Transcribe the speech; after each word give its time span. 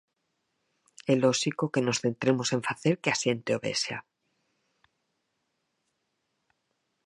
É 1.13 1.15
lóxico 1.23 1.71
que 1.73 1.85
nos 1.85 1.99
centremos 2.03 2.49
en 2.55 2.61
facer 2.69 2.93
que 3.01 3.09
a 3.11 3.19
xente 3.21 3.49
o 3.57 3.59
vexa. 3.65 3.97